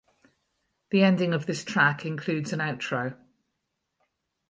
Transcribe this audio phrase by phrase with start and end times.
[0.89, 3.15] The ending of this track includes an outro.